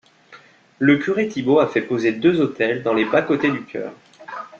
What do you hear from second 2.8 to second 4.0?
dans les bas-côtés du chœur.